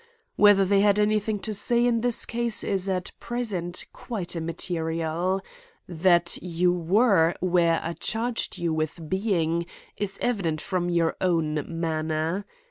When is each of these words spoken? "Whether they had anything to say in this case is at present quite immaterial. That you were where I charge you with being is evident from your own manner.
"Whether 0.35 0.65
they 0.65 0.81
had 0.81 0.97
anything 0.97 1.37
to 1.41 1.53
say 1.53 1.85
in 1.85 2.01
this 2.01 2.25
case 2.25 2.63
is 2.63 2.89
at 2.89 3.11
present 3.19 3.85
quite 3.93 4.35
immaterial. 4.35 5.41
That 5.87 6.39
you 6.41 6.73
were 6.73 7.35
where 7.39 7.79
I 7.83 7.93
charge 7.93 8.57
you 8.57 8.73
with 8.73 9.07
being 9.07 9.67
is 9.97 10.17
evident 10.19 10.59
from 10.59 10.89
your 10.89 11.15
own 11.21 11.63
manner. 11.79 12.47